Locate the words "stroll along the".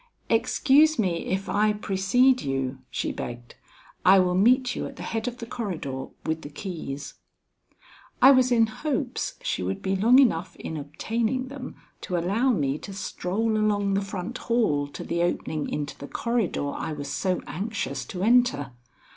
12.93-14.01